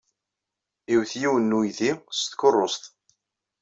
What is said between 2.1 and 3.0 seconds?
s tkeṛṛust.